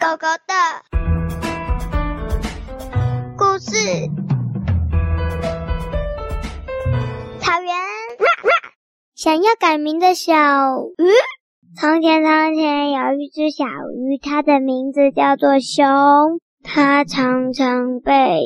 [0.00, 0.54] 狗狗的
[3.36, 3.76] 故事。
[7.38, 7.74] 草原，
[9.14, 10.32] 想要改名的小
[10.96, 11.04] 鱼。
[11.78, 15.84] 从前，从前有一只小鱼，它的名字叫做熊。
[16.62, 18.40] 它常常被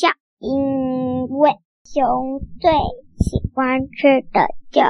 [0.00, 0.08] 笑，
[0.40, 1.50] 因为
[1.84, 4.82] 熊最喜欢吃的就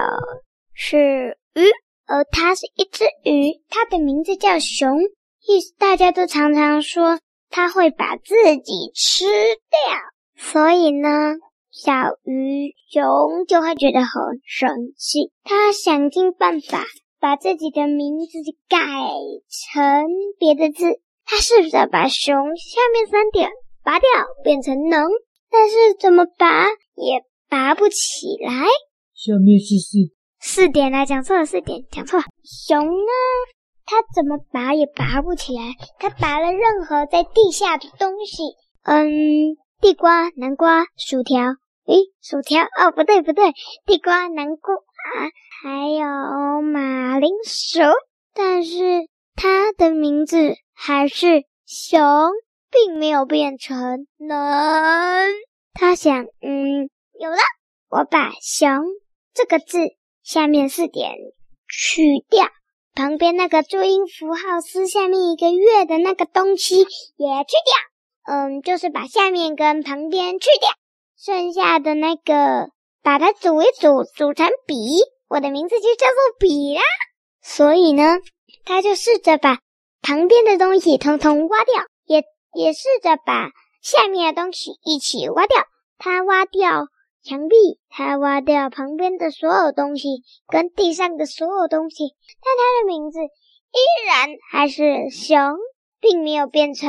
[0.72, 1.60] 是鱼，
[2.06, 4.88] 而它是一只鱼，它的名字叫熊。
[5.48, 7.18] 意思大家都常常说
[7.48, 9.80] 它会把自己吃掉，
[10.36, 11.08] 所以呢，
[11.70, 11.92] 小
[12.24, 15.32] 鱼熊就会觉得很生气。
[15.44, 16.84] 它想尽办法
[17.18, 18.78] 把自己的名字改
[19.48, 20.06] 成
[20.38, 21.00] 别的字。
[21.24, 23.50] 它试着把熊下面三点
[23.82, 24.08] 拔掉，
[24.44, 25.08] 变成能，
[25.50, 28.52] 但是怎么拔也拔不起来。
[29.14, 29.98] 下面是四
[30.40, 32.26] 四点来讲错了，四点讲错了。
[32.44, 33.12] 熊呢？
[33.90, 35.62] 它怎么拔也拔不起来。
[35.98, 38.42] 它拔了任何在地下的东西，
[38.84, 41.40] 嗯，地瓜、南瓜、薯条。
[41.86, 42.64] 诶，薯条？
[42.64, 43.54] 哦，不对不对，
[43.86, 44.74] 地瓜、南瓜，
[45.62, 47.80] 还有马铃薯。
[48.34, 51.98] 但是它的名字还是熊，
[52.70, 55.30] 并没有变成能。
[55.72, 57.38] 他想，嗯，有了，
[57.88, 58.68] 我把“熊”
[59.32, 59.78] 这个字
[60.22, 61.12] 下面四点
[61.70, 62.44] 去掉。
[62.98, 70.68] 旁边那个注音符号撕下面一个月的那个东西也去掉，嗯，就是把下面跟旁边去掉，
[71.16, 74.74] 剩下的那个把它组一组，组成笔，
[75.28, 76.82] 我的名字就叫做笔啦。
[77.40, 78.18] 所以呢，
[78.64, 79.60] 他就试着把
[80.02, 81.74] 旁边的东西统统挖掉，
[82.04, 85.56] 也也试着把下面的东西一起挖掉。
[85.98, 86.88] 他挖掉。
[87.28, 87.54] 墙壁，
[87.90, 95.36] 他挖掉旁边的所有东西，跟地上的所有东西，但他的名字依然还是熊，
[96.00, 96.88] 并没有变成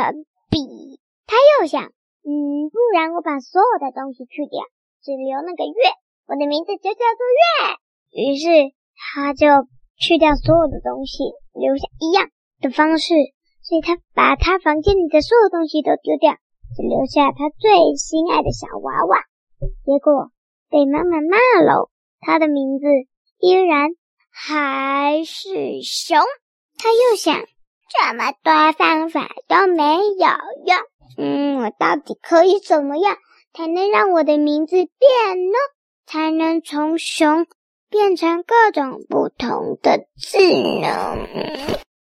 [0.50, 1.02] 笔。
[1.28, 1.92] 他又想，
[2.24, 4.64] 嗯，不然我把所有的东西去掉，
[5.04, 5.92] 只留那个月，
[6.26, 7.76] 我的名字就叫做月。
[8.16, 8.48] 于是
[8.96, 9.68] 他就
[10.00, 11.20] 去掉所有的东西，
[11.52, 13.14] 留下一样的方式，
[13.62, 16.32] 所以他把他房间里的所有东西都丢掉，
[16.78, 19.20] 只留下他最心爱的小娃娃。
[19.60, 20.32] 结果
[20.70, 21.90] 被妈妈骂了，
[22.22, 22.86] 他的名字
[23.40, 23.90] 依然
[24.30, 26.20] 还是熊。
[26.78, 27.36] 他又想，
[27.90, 30.28] 这么多方法都没有
[30.66, 30.78] 用，
[31.18, 33.18] 嗯，我到底可以怎么样
[33.54, 34.90] 才能让我的名字变
[35.52, 35.58] 呢？
[36.06, 37.46] 才能从熊
[37.90, 40.38] 变成各种不同的字
[40.82, 41.18] 呢？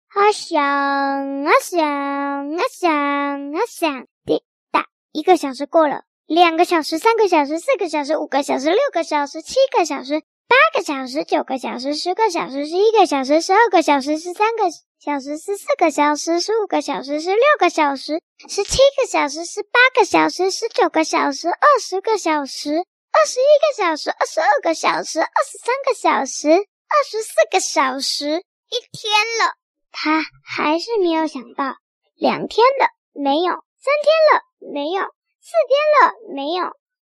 [0.09, 6.03] 他想啊想啊想啊想，滴答，一个小时过了。
[6.28, 29.54] 两个小时，三个小时，四个小时，五个小时，六个小时，七个小时，八个小时，九个小时，十个小时，十一个小时，十二个小时，十三个小时，十四个小时，十五个小时，十六个小时，十七个小时，十八个小时，十九个小时，二十个小时，二十一个小时，二十二个小时，二十三个小时，二十四个小时，一天了，
[29.94, 31.78] 他还是没有想到，
[32.18, 35.17] 两天了，没有，三天了，没有。
[35.50, 36.66] 四天了，没有；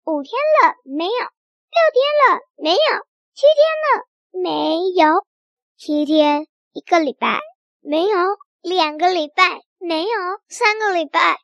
[0.04, 1.12] 五天了，没有；
[1.72, 2.78] 六天了，没有；
[3.34, 5.24] 七天了，没有；
[5.78, 7.40] 七天，一个礼拜，
[7.80, 10.10] 没有；两个礼拜，没有；
[10.50, 11.38] 三个礼拜，还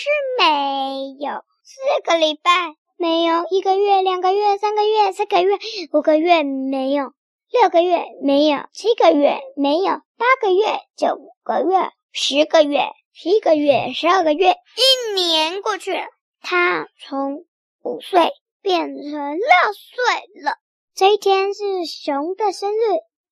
[0.00, 5.56] 是没有；四个礼拜，没有；一个月，两个月，三个月，四个月，
[5.92, 7.10] 五个月，没有；
[7.52, 12.90] 六个月，没有；七个月，没有；八个月，九个月，十个月。
[13.24, 16.04] 一个月，十二个月，一年过去了，
[16.40, 17.44] 他从
[17.82, 18.32] 五岁
[18.62, 20.56] 变成六岁了。
[20.94, 22.80] 这一天是熊的生日，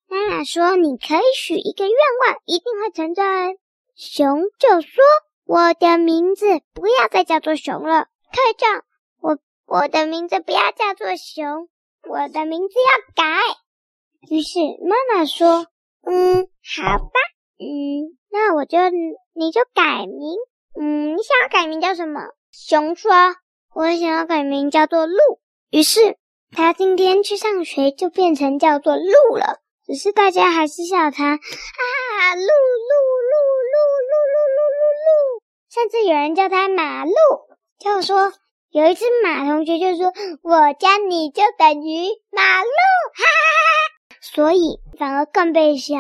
[0.09, 1.95] 妈妈说：“你可以许一个愿
[2.27, 3.59] 望，一定会成真。”
[3.97, 5.03] 熊就说
[5.47, 8.85] ：“我的名字不要再叫做熊了，可以这样，
[9.21, 11.71] 我我的名字不要叫做熊，
[12.03, 13.25] 我的名字要改。”
[14.29, 15.67] 于是妈妈说
[16.05, 17.11] ：“嗯，好吧。”
[17.61, 18.79] 嗯，那我就
[19.35, 20.37] 你就改名。
[20.81, 22.21] 嗯，你想要改名叫什么？
[22.53, 23.13] 熊说
[23.75, 25.19] ：“我想要改名叫做鹿。”
[25.71, 26.17] 于是
[26.51, 29.59] 他今天去上学就变成叫做鹿了。
[29.87, 31.37] 只是大家还是笑他啊，
[32.35, 32.45] 鹿鹿
[33.29, 33.35] 鹿
[33.73, 37.13] 鹿鹿鹿鹿鹿鹿，甚至有人叫他马鹿。
[37.79, 38.33] 就说
[38.71, 40.13] 有一次马同学就说
[40.43, 42.71] ：“我加你就等于马鹿。”
[43.17, 45.97] 哈哈，所以反而更被笑。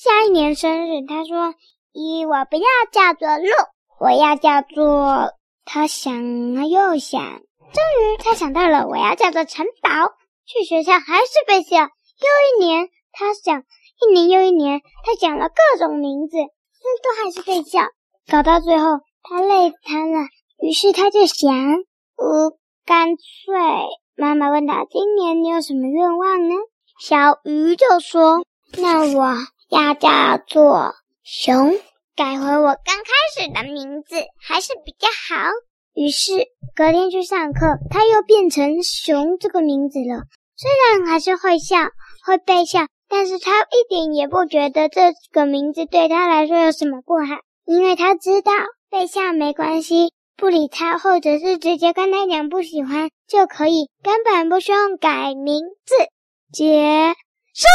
[0.00, 1.54] 下一年生日，他说
[1.92, 3.50] ：“咦，我不要叫做鹿，
[3.98, 5.32] 我要叫做……
[5.64, 10.12] 他想了又想，终于他想到了，我要叫做城堡。
[10.46, 11.78] 去学校还是被笑。
[11.78, 13.64] 又一年，他想，
[14.00, 17.80] 一年又一年，他讲了各种名字，但都还是被笑。
[18.30, 20.28] 搞到最后，他累瘫了，
[20.62, 21.52] 于是他就想，
[22.14, 22.56] 呃，
[22.86, 23.52] 干脆……
[24.14, 26.54] 妈妈问他：“今年你有什么愿望呢？”
[27.02, 28.44] 小鱼就说
[28.78, 29.34] ：“那我
[29.68, 31.78] 要叫做熊，
[32.16, 35.50] 改回我刚开始的名字还是比较好。”
[35.94, 36.30] 于是
[36.76, 37.60] 隔天去上课，
[37.90, 40.22] 他又变成熊这个名字了。
[40.56, 41.76] 虽然还是会笑，
[42.24, 47.40] 会被笑，但是他一点也不觉得这个名字对他来说有什么不好。
[47.64, 48.52] 因为他知道
[48.88, 55.94] 被笑没关系，不理他，或者是直接跟他讲不喜欢就可以，根本不需要改名字。
[56.52, 57.14] 姐
[57.58, 57.66] 束。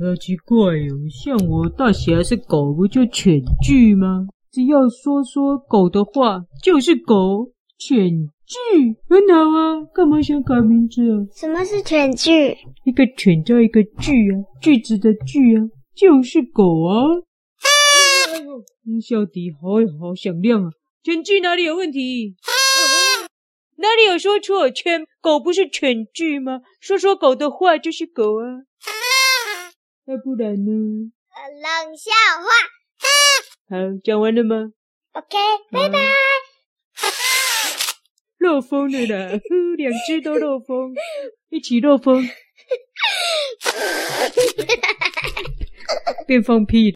[0.00, 4.26] 好奇怪哟，像我大侠是狗，不就犬具吗？
[4.50, 8.10] 只要说说狗的话，就是狗，犬
[8.44, 8.56] 具
[9.08, 9.84] 很好啊。
[9.94, 11.24] 干嘛想改名字啊？
[11.34, 12.56] 什么是犬具？
[12.84, 15.68] 一个犬叫一个句啊，句子的句啊。
[15.94, 17.04] 就是狗啊！
[18.84, 20.70] 音效笛好好响亮啊！
[21.04, 22.34] 犬具哪里有问题？
[23.82, 24.70] 哪里有说错？
[24.70, 26.60] 圈狗不是犬句吗？
[26.80, 28.62] 说说狗的话就是狗啊！
[30.06, 31.10] 那不然呢？
[31.60, 32.48] 冷笑话。
[33.68, 34.70] 好，讲完了吗
[35.14, 35.36] ？OK，
[35.72, 35.98] 拜拜。
[38.38, 39.40] 漏风了啦！
[39.48, 40.94] 呼，两只都漏风，
[41.50, 42.22] 一起漏风。
[46.26, 46.94] 变放屁。